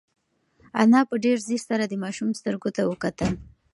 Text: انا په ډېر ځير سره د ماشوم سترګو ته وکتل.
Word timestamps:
انا 0.81 1.01
په 1.09 1.15
ډېر 1.25 1.37
ځير 1.47 1.61
سره 1.69 1.83
د 1.87 1.93
ماشوم 2.03 2.29
سترګو 2.39 2.69
ته 2.75 2.81
وکتل. 2.91 3.31